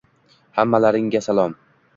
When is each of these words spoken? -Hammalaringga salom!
-Hammalaringga 0.59 1.23
salom! 1.27 1.57